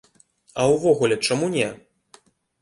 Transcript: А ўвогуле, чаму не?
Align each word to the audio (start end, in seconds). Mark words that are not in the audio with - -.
А 0.63 0.65
ўвогуле, 0.71 1.15
чаму 1.27 1.51
не? 1.57 1.69